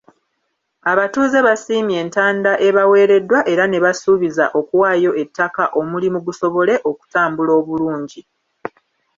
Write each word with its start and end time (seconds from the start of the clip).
Abatuuze 0.91 1.37
basiimye 1.47 1.95
entanda 2.03 2.51
ebaweereddwa 2.67 3.39
era 3.51 3.63
ne 3.67 3.79
basuubiza 3.85 4.45
okuwaayo 4.59 5.11
ettaka 5.23 5.63
omulimu 5.79 6.17
gusobole 6.27 6.73
okutambula 6.89 7.51
obulungi. 7.59 8.21